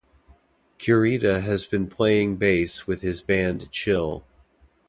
[0.79, 4.25] Kurita has been playing bass with his band Chill.